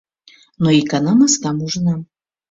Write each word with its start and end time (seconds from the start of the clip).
Но 0.61 0.69
икана 0.79 1.13
маскам 1.19 1.57
ужынам. 1.65 2.01